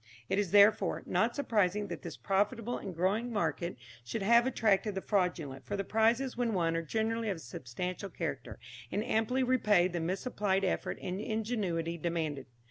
[0.29, 5.01] It is, therefore, not surprising that this profitable and growing market should have attracted the
[5.01, 8.57] fraudulent, for the prizes when won are generally of a substantial character,
[8.91, 12.47] and amply repay the misapplied effort and ingenuity demanded.